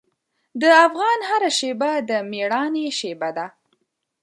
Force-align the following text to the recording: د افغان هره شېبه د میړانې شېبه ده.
د 0.61 0.63
افغان 0.85 1.19
هره 1.29 1.49
شېبه 1.57 1.91
د 2.09 2.11
میړانې 2.31 2.87
شېبه 2.99 3.29
ده. 3.37 3.47